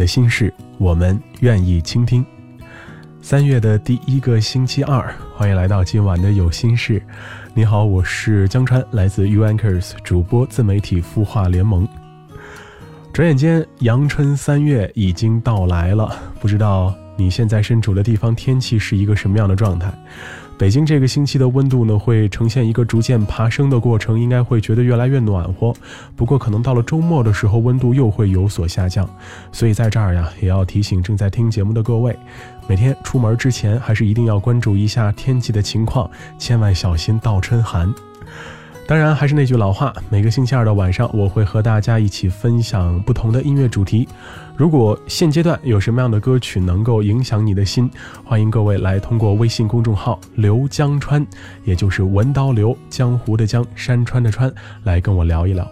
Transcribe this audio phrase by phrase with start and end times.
[0.00, 2.24] 的心事，我们愿意倾听。
[3.20, 7.02] 三月的第一个星期二，欢迎来到今晚的有心事。
[7.52, 11.86] 你好，我是江川，来自 U Anchors 主播自媒体孵化联盟。
[13.12, 19.92] 转眼间，阳春三月已经到来了，不知道你现在身处的地方天气是一个什么样的状态？
[20.60, 25.74] 北京这个星期的温度呢，会呈现一个逐渐爬升的过程，应该会觉得越来越暖和。
[26.14, 29.08] 不过，可能到了周末的时候，温度又会有所下降。
[29.50, 32.14] 所以在这儿呀，也要提醒正在听节目的各位，
[32.68, 37.90] 每天出门之前，还是一定要关注一下天气的情况，千万小心倒春寒。
[38.90, 44.08] 当然，还是那句老话，每个星期二的晚上，我会和大家一起分享不同的音乐主题。
[44.56, 47.88] 如果现阶段有什么样的歌曲能够影响你的心，
[48.24, 51.24] 欢迎各位来通过微信公众号“刘江川”，
[51.64, 54.52] 也就是文刀刘江湖的江山川的川，
[54.82, 55.64] 来跟我聊一聊。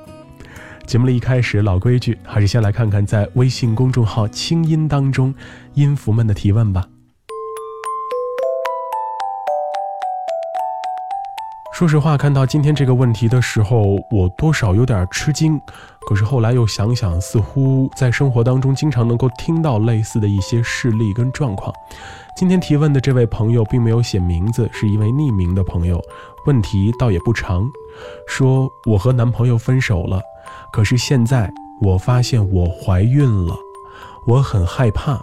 [0.86, 5.34] 节目的一开始，老规矩，还是先来看看在微信公众号“清音”当中
[5.74, 6.86] 音符们的提问吧。
[11.78, 15.62] 说实话，看到今天这个问题的时候，我多少有点吃惊。
[16.08, 21.72] 可是后来又想想，似乎在生活当中经常能够听到类似的一些事例跟状况。
[22.36, 26.02] 今天提问的这位朋友并没有写名字，是一位匿名的朋友。
[26.46, 27.70] 问题倒也不长，
[28.26, 30.20] 说我和男朋友分手了，
[30.72, 31.48] 可是现在
[31.80, 33.54] 我发现我怀孕了，
[34.26, 35.20] 我很害怕，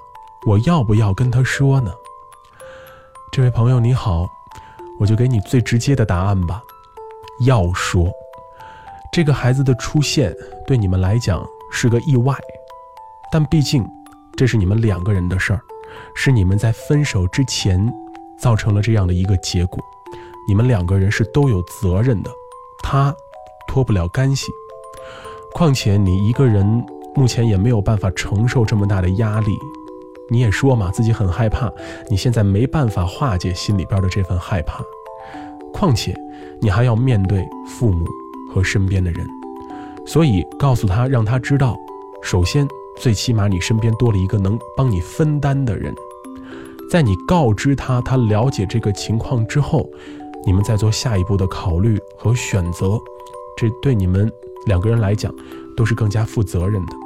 [0.48, 1.92] 我要不要跟他说呢？
[3.34, 4.35] 这位朋友你好。
[5.00, 6.62] 我就给你最直接的答案吧，
[7.46, 8.12] 要说，
[9.12, 10.34] 这个孩子的出现
[10.66, 12.36] 对你们来讲是个意外，
[13.32, 13.86] 但毕竟
[14.36, 15.62] 这是你们两个人的事儿，
[16.14, 17.94] 是你们在分手之前
[18.40, 19.84] 造成了这样的一个结果，
[20.48, 22.32] 你们两个人是都有责任的，
[22.84, 23.14] 他
[23.68, 24.48] 脱不了干系，
[25.54, 26.66] 况且你一个人
[27.16, 29.58] 目前也没有办法承受这么大的压力。
[30.30, 31.72] 你也说嘛，自己很害怕，
[32.10, 34.84] 你现在没办法化解心里边的这份害怕，
[35.72, 36.16] 况且
[36.60, 38.06] 你还要面对父母
[38.52, 39.28] 和身边的人，
[40.06, 41.76] 所以告诉他，让他知道，
[42.24, 45.94] 首先最起码你身边多了一个能帮你分担的人，
[46.90, 49.88] 在你告知他，他了解这个情况之后，
[50.46, 53.00] 你们再做下一步的考虑和选择，
[53.56, 54.32] 这对你们
[54.66, 55.34] 两个人来讲
[55.78, 57.05] 都是更加负责任的。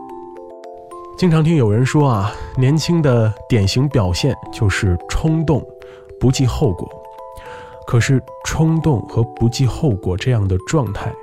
[1.20, 5.62] 经常听有人说啊，年轻的典型表现就是冲动，
[6.18, 6.90] 不计后果。
[7.86, 11.14] 可是冲动和不计后果这样的状态，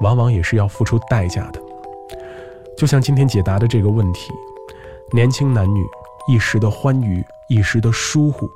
[0.00, 1.62] 往往也是要付出代价的。
[2.76, 4.32] 就像今天解答的这个问题，
[5.12, 5.80] 年轻男女
[6.26, 8.50] 一时的欢愉，一时的疏忽，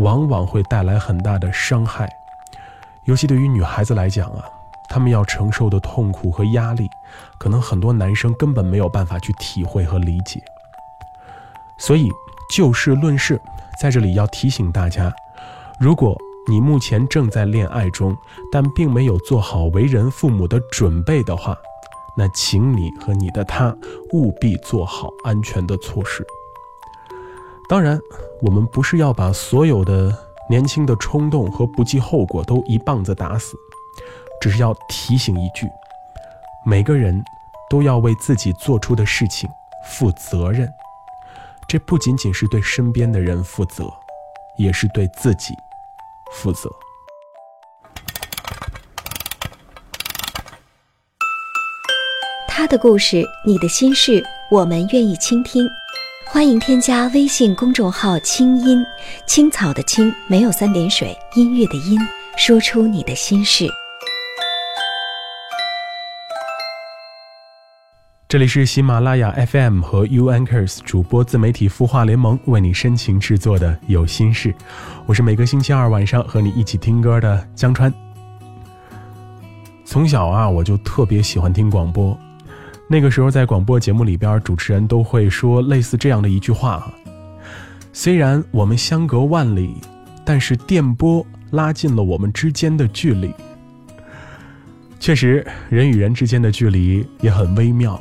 [0.00, 2.06] 往往会带来很大的伤害。
[3.06, 4.44] 尤其对于女孩子来讲啊。
[4.90, 6.90] 他们要承受的痛苦和压力，
[7.38, 10.42] 可能很多男生根本没有办法去体会和理解。
[11.78, 12.10] 所以
[12.52, 13.40] 就事论事，
[13.80, 15.10] 在这里要提醒大家：
[15.78, 16.14] 如果
[16.48, 18.16] 你目前正在恋爱中，
[18.50, 21.56] 但并没有做好为人父母的准备的话，
[22.16, 23.74] 那请你和你的他
[24.12, 26.26] 务必做好安全的措施。
[27.68, 27.98] 当然，
[28.42, 30.12] 我们不是要把所有的
[30.48, 33.56] 年轻的冲动和不计后果都一棒子打死。
[34.40, 35.70] 只是要提醒一句，
[36.64, 37.22] 每个人
[37.68, 39.48] 都要为自己做出的事情
[39.84, 40.68] 负责任。
[41.68, 43.84] 这不仅仅是对身边的人负责，
[44.56, 45.54] 也是对自己
[46.32, 46.68] 负责。
[52.48, 55.66] 他的故事，你的心事，我们愿意倾听。
[56.26, 58.84] 欢迎添加微信公众号“清音
[59.26, 61.98] 青草”的青，没有三点水，音乐的音，
[62.36, 63.68] 说出你的心事。
[68.30, 74.54] 这里是喜马拉雅 FM 和 U Anchors 主播自媒体孵化联盟为你深情制作的有心事，
[75.04, 77.92] 我是每个星期二晚上和你一起听歌的江川。
[79.84, 82.16] 从小啊，我就特别喜欢听广播，
[82.86, 86.88] 那个时候在广播节目里边，主持人都会说类似这样的一句话：
[87.92, 89.74] 虽然我们相隔万里，
[90.24, 93.34] 但是电波拉近了我们之间的距离。
[95.00, 98.00] 确实，人与人之间的距离也很微妙。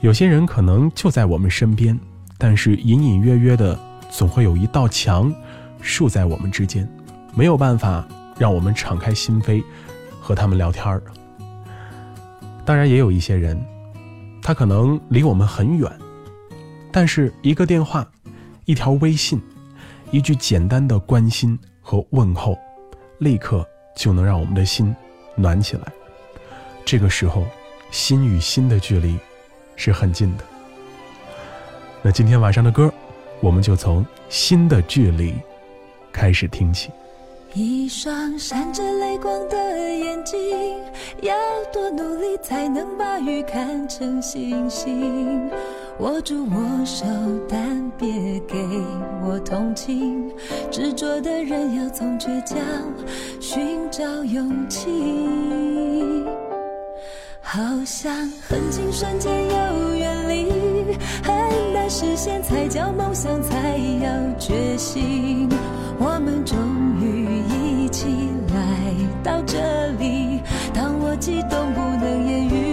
[0.00, 1.98] 有些人可能就在我们身边，
[2.38, 3.78] 但是隐隐约约的，
[4.10, 5.34] 总会有一道墙
[5.80, 6.88] 竖在我们之间，
[7.34, 8.06] 没有办法
[8.38, 9.62] 让我们敞开心扉
[10.20, 11.02] 和他们聊天儿。
[12.64, 13.58] 当然，也有一些人，
[14.42, 15.90] 他可能离我们很远，
[16.92, 18.06] 但是一个电话、
[18.64, 19.40] 一条微信、
[20.10, 22.56] 一句简单的关心和问候，
[23.18, 23.66] 立刻
[23.96, 24.94] 就能让我们的心
[25.34, 25.82] 暖起来。
[26.84, 27.44] 这个时候，
[27.90, 29.18] 心与心的距离
[29.76, 30.44] 是很近的。
[32.02, 32.92] 那今天晚上的歌，
[33.40, 35.32] 我们就从《心的距离》
[36.10, 36.90] 开始听起。
[37.54, 39.56] 一双闪着泪光的
[39.94, 40.78] 眼睛，
[41.22, 41.34] 要
[41.72, 45.50] 多努力才能把雨看成星星。
[46.00, 47.06] 握住我手，
[47.48, 48.58] 但别给
[49.24, 50.30] 我同情。
[50.70, 52.58] 执着的人要从倔强
[53.40, 55.85] 寻找勇气。
[57.48, 58.12] 好像
[58.48, 60.50] 很近，瞬间又远离，
[61.22, 65.48] 很难实现才叫梦想，才要决心。
[65.96, 66.58] 我们终
[67.00, 68.08] 于一起
[68.52, 70.40] 来到这里，
[70.74, 72.65] 当我激动不能言语，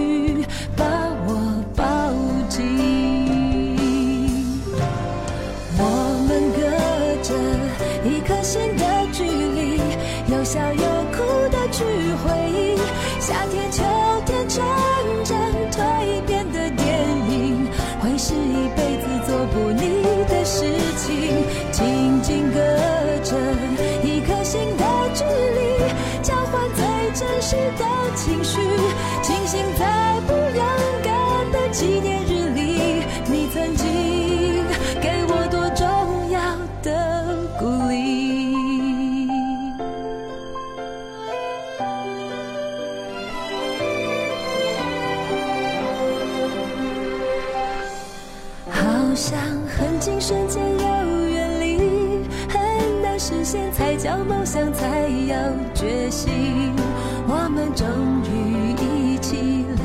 [57.26, 57.86] 我们终
[58.30, 59.66] 于一起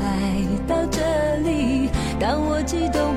[0.66, 1.00] 到这
[1.42, 1.90] 里，
[2.20, 3.09] 当我激动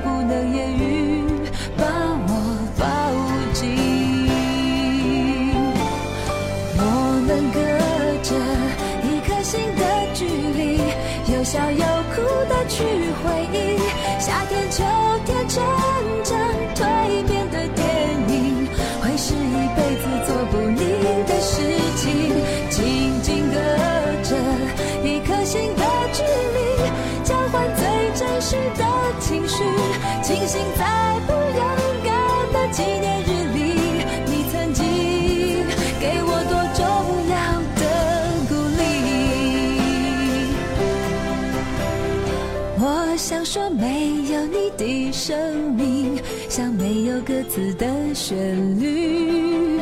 [43.54, 48.36] 说，没有你的生命，像没有歌词的旋
[48.80, 49.78] 律。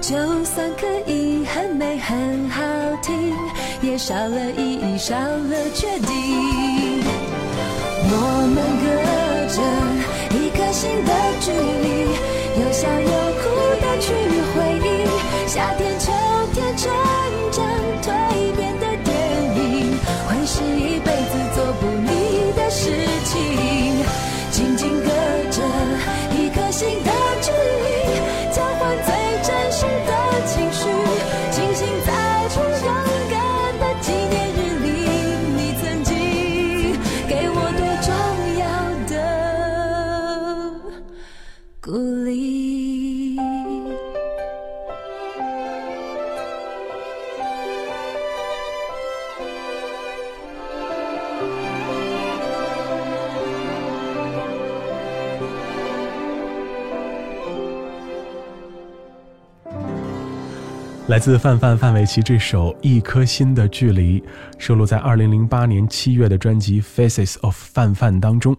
[0.00, 2.60] 就算可以很美很好
[3.00, 3.32] 听，
[3.82, 7.04] 也少了意义，少了确定。
[8.10, 8.16] 我
[8.52, 8.84] 们隔
[9.54, 9.62] 着
[10.36, 11.52] 一颗心的距
[11.84, 11.86] 离，
[12.64, 13.44] 有笑有哭
[13.80, 14.10] 的去
[14.56, 14.90] 回忆，
[15.46, 16.10] 夏天秋
[16.52, 16.90] 天成
[61.12, 64.18] 来自范范范玮琪这首《一颗心的距离》，
[64.56, 68.56] 收录在2008年7月的专辑《Faces of 范范》当中。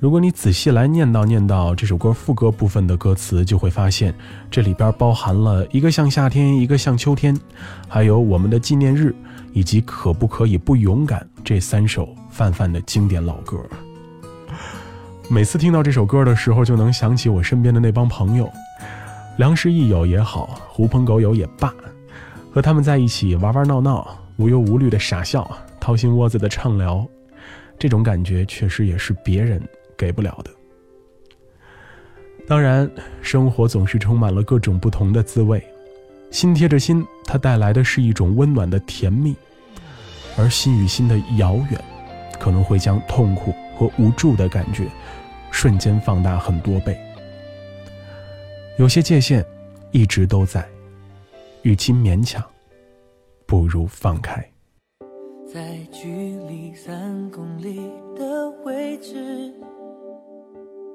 [0.00, 4.12] 如果你仔细来念叨念叨这首歌副歌部分的歌词，就会发现
[4.50, 7.38] 这里边包含了一个像夏天，一个像秋天，
[7.86, 9.14] 还有我们的纪念日，
[9.52, 13.56] 以及可不可以不勇敢这三首范范的经典老歌。
[15.30, 18.50] 每次听到这首歌的时候，就能想起我身边的那帮朋友。
[19.38, 21.74] 良师益友也好，狐朋狗友也罢，
[22.52, 27.06] 和他们在一起玩玩闹闹，无忧无虑的傻笑，掏心窝子的畅聊，
[27.78, 29.60] 这种感觉确实也是别人
[29.96, 30.50] 给不了的。
[32.46, 32.88] 当然，
[33.22, 35.62] 生活总是充满了各种不同的滋味，
[36.30, 39.34] 心贴着心，它带来的是一种温暖的甜蜜，
[40.36, 41.80] 而心与心的遥远，
[42.38, 44.86] 可能会将痛苦和无助的感觉
[45.50, 46.98] 瞬间放大很多倍。
[48.78, 49.44] 有些界限
[49.90, 50.66] 一直都在，
[51.60, 52.42] 与其勉强，
[53.46, 54.42] 不如放开。
[55.52, 56.08] 在距
[56.48, 57.82] 离三公里
[58.16, 59.52] 的位置，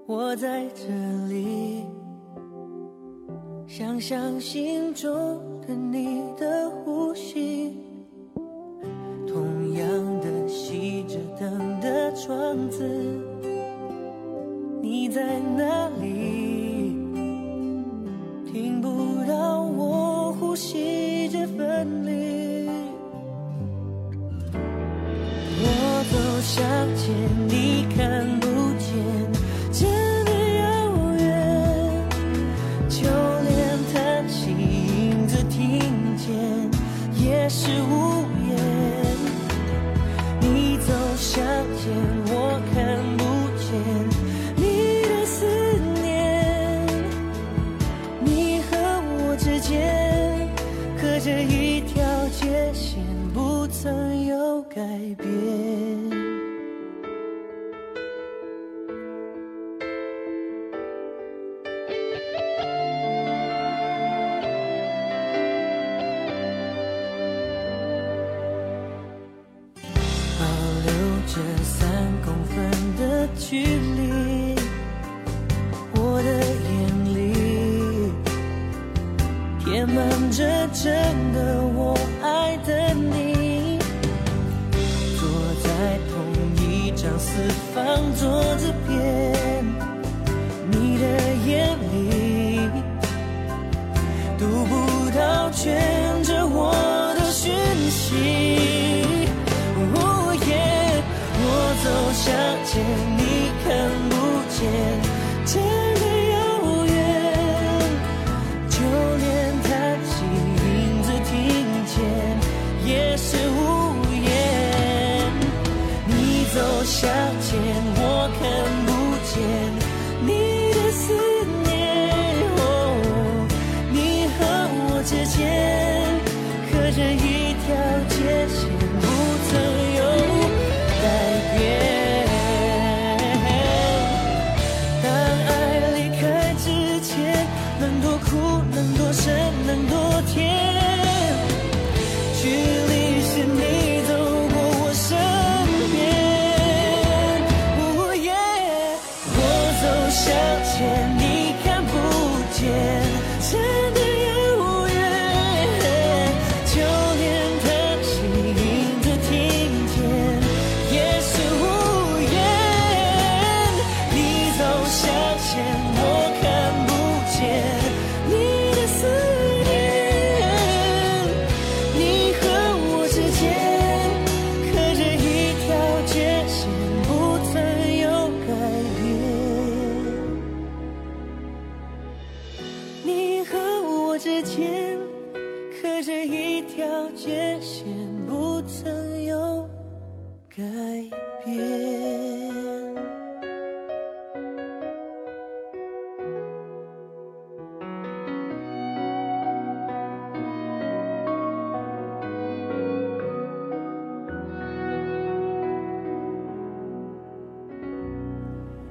[0.08, 0.88] 我在这
[1.30, 1.86] 里，
[3.68, 7.78] 想象心中的你的呼吸，
[9.28, 12.84] 同样的熄着灯的窗子，
[14.82, 16.27] 你在哪里？
[18.60, 22.68] 听不到我呼吸着分离。
[25.62, 27.14] 我走向前，
[27.48, 28.48] 你看不
[28.80, 29.27] 见，
[55.16, 55.28] 变。
[70.40, 70.44] 保
[70.86, 70.90] 留
[71.28, 71.34] 着
[71.64, 71.90] 三
[72.24, 72.56] 公分
[72.98, 74.56] 的距离，
[75.96, 76.30] 我的
[76.70, 76.76] 眼
[77.16, 77.16] 里
[79.64, 79.98] 填满
[80.32, 80.86] 着整
[81.34, 81.38] 个
[88.28, 88.57] 方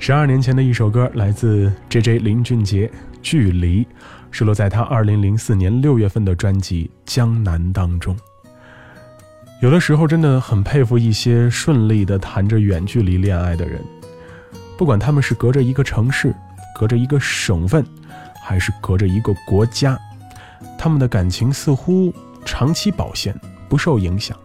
[0.07, 2.21] 十二年前的一首歌，来自 J.J.
[2.21, 2.87] 林俊杰，
[3.23, 3.83] 《距离》，
[4.31, 8.17] 收录在他二零零四年六月份的专辑《江南》当中。
[9.61, 13.83] 有的时候真的很佩服一些顺利的谈着远距离恋爱的人，
[14.79, 16.33] 不管他们是隔着一个城市、
[16.79, 17.85] 隔着一个省份，
[18.41, 19.99] 还是隔着一个国家，
[20.79, 23.35] 他们的感情似乎长期保鲜，
[23.69, 24.39] 不受影响。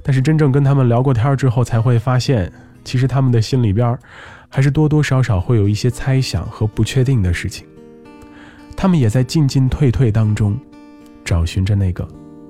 [0.00, 2.52] 但是真正跟他们聊过天之后，才会发现，
[2.84, 3.98] 其实他们的心里边
[4.54, 7.66] 还是多多少少会有一些猜想和不确定的事情。
[8.76, 10.56] 他们也在进进退退当中，
[11.24, 12.06] 找寻着那个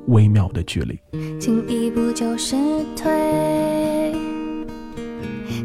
[0.08, 1.00] 微妙的距离。
[1.40, 2.56] 进一步就是
[2.94, 4.12] 退，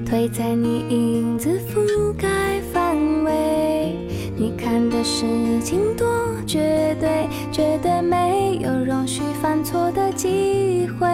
[0.05, 3.93] 退在你影子覆盖范围。
[4.37, 5.25] 你看的事
[5.61, 6.07] 情多
[6.47, 11.05] 绝对，绝对没有容许犯错的机会。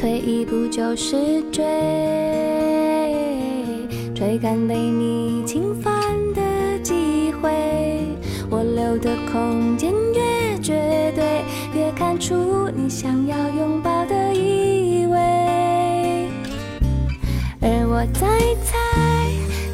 [0.00, 1.64] 退一步就是追，
[4.14, 5.92] 追赶被你侵犯
[6.34, 7.50] 的机会。
[8.48, 11.42] 我留的空间越绝对，
[11.74, 15.18] 越看出你想要拥抱的意味。
[17.60, 18.28] 而我我在
[18.62, 18.78] 猜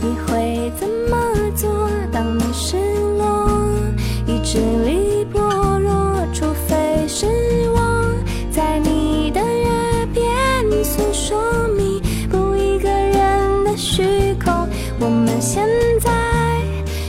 [0.00, 1.14] 你会怎么
[1.54, 1.90] 做。
[2.10, 2.78] 当你失
[3.18, 3.50] 落，
[4.26, 5.03] 意志力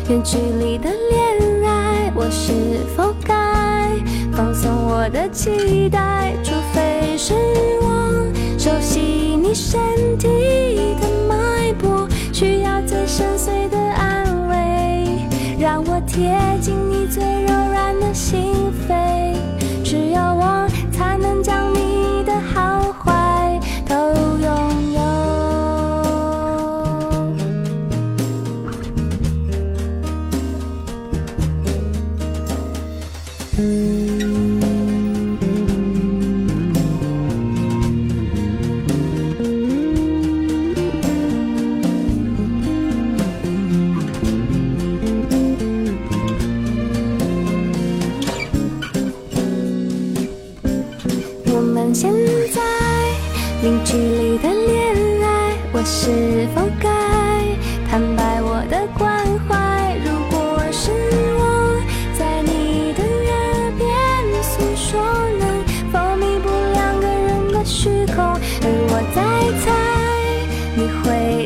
[0.07, 2.53] 远距离的恋爱，我是
[2.95, 3.89] 否该
[4.31, 6.31] 放松我的期待？
[6.43, 7.33] 除非是
[7.81, 9.81] 我熟悉你身
[10.19, 10.27] 体
[11.01, 15.27] 的脉搏，需要最深邃的安慰，
[15.59, 16.94] 让我贴近你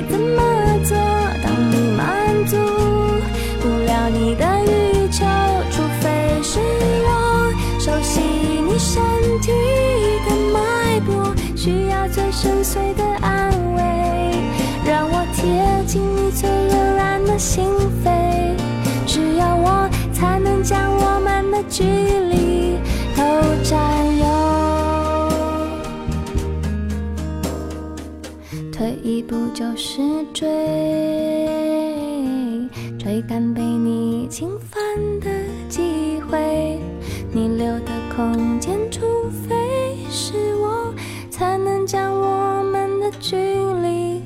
[0.08, 0.42] 怎么
[0.84, 0.98] 做？
[1.44, 2.56] 当你满足
[3.62, 5.26] 不了你的欲求，
[5.72, 6.10] 除非
[6.44, 6.60] 是
[7.06, 7.08] 我
[7.80, 9.02] 熟悉你身
[9.42, 9.52] 体
[10.26, 10.58] 的脉
[11.02, 13.82] 搏，需要最深邃的安慰，
[14.86, 17.66] 让我贴近你最柔软的心
[18.04, 18.08] 扉。
[19.06, 22.29] 只有我才能将我们的距离
[29.30, 30.02] 不就是
[30.34, 30.48] 追，
[32.98, 34.82] 追赶被你侵犯
[35.20, 35.30] 的
[35.68, 36.80] 机会。
[37.32, 40.92] 你留的空间，除非是我，
[41.30, 44.20] 才能将我们的距离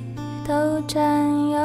[0.48, 1.60] 都占有。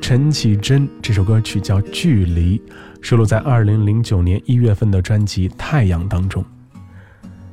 [0.00, 2.58] 陈绮贞这首歌曲叫《距离》，
[3.00, 6.44] 收录在2009年1月份的专辑《太阳》当中。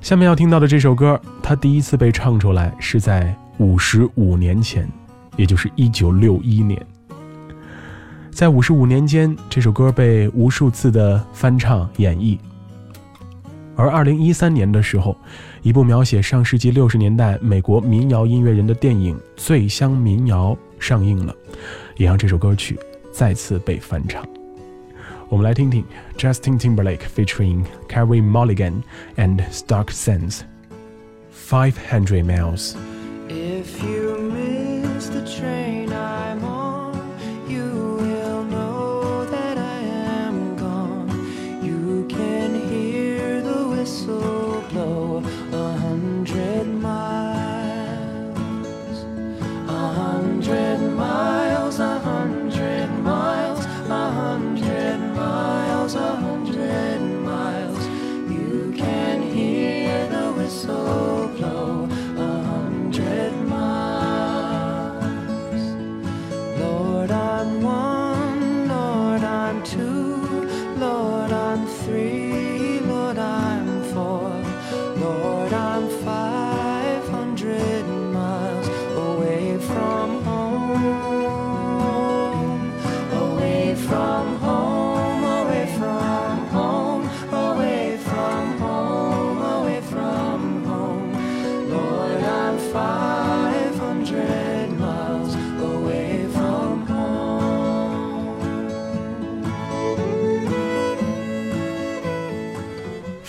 [0.06, 4.88] 下面要听到的这首歌，它第一次被唱出来是在五十五年前，
[5.36, 6.80] 也就是一九六一年。
[8.30, 12.38] 在五十五年间，这首歌被无数次的翻唱演绎。
[13.76, 15.18] 而二零一三年的时候，
[15.64, 21.34] 一部描写上世纪六十年代美国民谣音乐人的电影《醉乡民谣》上映了，
[21.98, 22.78] 也让这首歌曲
[23.12, 24.24] 再次被翻唱。
[25.29, 25.85] 我们来听听
[26.17, 28.83] Justin Timberlake featuring Carey Mulligan
[29.17, 32.75] and Stark Sense，《500 Miles》。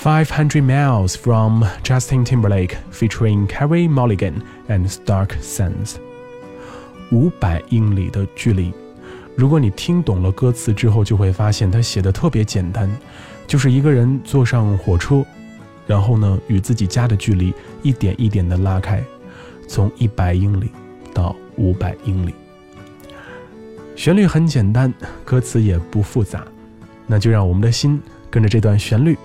[0.06, 5.96] 500 Miles from Justin Timberlake featuring Carrie Mulligan and Stark Sands。
[7.10, 8.72] 五百英里的距离，
[9.34, 12.88] 如果你听懂了歌词之后，就会发现它写的特别简单，
[13.48, 15.26] 就是一个人坐上火车，
[15.88, 19.02] 然后呢与自己家的距离一点一点的拉开，
[19.66, 20.70] 从一百英里
[21.12, 22.32] 到五百英里。
[23.96, 26.46] 旋律很简单，歌词也不复杂，
[27.08, 29.18] 那就让我们的心跟着这段旋律。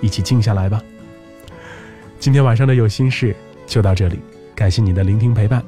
[0.00, 0.82] 一起静下来吧。
[2.18, 3.34] 今天晚上的有心事
[3.66, 4.18] 就到这里，
[4.54, 5.62] 感谢你的聆听陪伴。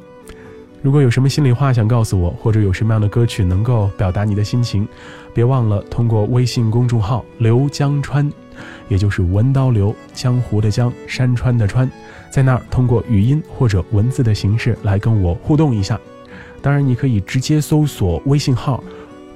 [0.83, 4.87] 如果有什么心里话想告诉我，或者有什么样的歌曲能够表达你的心情，
[5.35, 8.31] 别忘了通过微信公众号“刘江川”，
[8.89, 11.91] 也就是文刀刘江湖的江山川的川，
[12.31, 15.99] 在那儿通过语音或者文字的形式来跟我互动一下。
[16.63, 18.83] 当然，你可以直接搜索微信号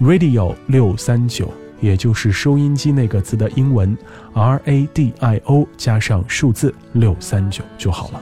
[0.01, 3.97] radio 六三九，也就是收音机那个字的英文
[4.33, 8.21] R A D I O 加上数字六三九就好了。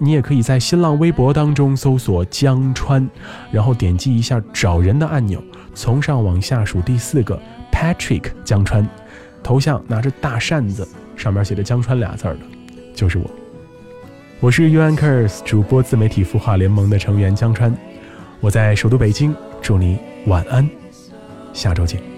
[0.00, 3.08] 你也可以在新浪微博当中搜索江川，
[3.50, 5.42] 然后点击一下找人的按钮，
[5.74, 7.40] 从上往下数第四个
[7.72, 8.88] Patrick 江川，
[9.42, 12.40] 头像拿着大扇子，上面写着江川俩字儿的，
[12.94, 13.28] 就是我。
[14.38, 17.76] 我是 u Anchors 主播自媒体孵化联盟的成员江川，
[18.38, 20.70] 我在首都北京，祝你晚安，
[21.52, 22.17] 下周见。